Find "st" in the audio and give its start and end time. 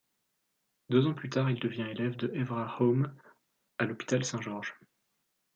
4.25-4.41